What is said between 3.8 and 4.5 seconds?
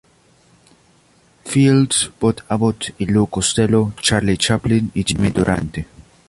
Charlie